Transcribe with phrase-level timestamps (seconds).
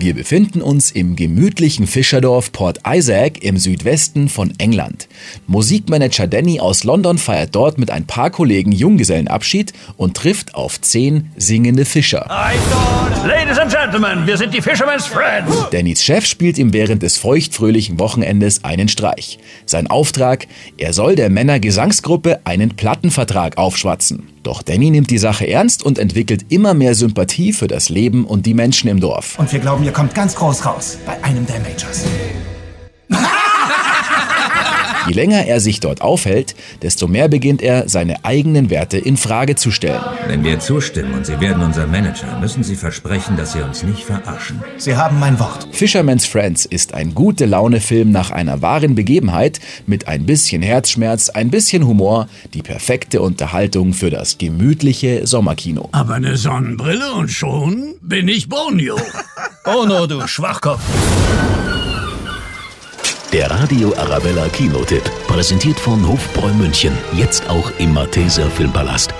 [0.00, 5.08] Wir befinden uns im gemütlichen Fischerdorf Port Isaac im Südwesten von England.
[5.48, 11.30] Musikmanager Danny aus London feiert dort mit ein paar Kollegen Junggesellenabschied und trifft auf zehn
[11.36, 12.28] singende Fischer.
[13.26, 15.52] Ladies and Gentlemen, wir sind die Fisherman's Friends.
[15.72, 19.40] Dannys Chef spielt ihm während des feuchtfröhlichen Wochenendes einen Streich.
[19.66, 20.46] Sein Auftrag,
[20.76, 24.28] er soll der Männergesangsgruppe einen Plattenvertrag aufschwatzen.
[24.48, 28.46] Doch Danny nimmt die Sache ernst und entwickelt immer mehr Sympathie für das Leben und
[28.46, 29.38] die Menschen im Dorf.
[29.38, 32.04] Und wir glauben, ihr kommt ganz groß raus bei einem der Majors.
[35.08, 39.56] Je länger er sich dort aufhält, desto mehr beginnt er, seine eigenen Werte in Frage
[39.56, 40.02] zu stellen.
[40.26, 44.04] Wenn wir zustimmen und Sie werden unser Manager, müssen Sie versprechen, dass Sie uns nicht
[44.04, 44.62] verarschen.
[44.76, 45.66] Sie haben mein Wort.
[45.72, 51.50] Fisherman's Friends ist ein gute Laune-Film nach einer wahren Begebenheit mit ein bisschen Herzschmerz, ein
[51.50, 55.88] bisschen Humor, die perfekte Unterhaltung für das gemütliche Sommerkino.
[55.92, 58.96] Aber eine Sonnenbrille und schon bin ich Bonio.
[59.64, 60.82] Bono, du Schwachkopf.
[63.32, 66.96] Der Radio Arabella Kinotipp, präsentiert von Hofbräu München.
[67.12, 69.12] Jetzt auch im Malteser Filmpalast.